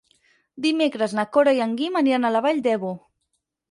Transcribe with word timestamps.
Dimecres 0.65 1.13
na 1.19 1.27
Cora 1.37 1.55
i 1.59 1.63
en 1.69 1.79
Guim 1.83 2.03
aniran 2.03 2.29
a 2.31 2.35
la 2.39 2.45
Vall 2.49 2.67
d'Ebo. 2.69 2.97